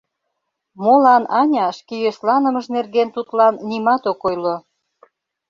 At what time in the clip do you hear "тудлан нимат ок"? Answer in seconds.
3.15-4.21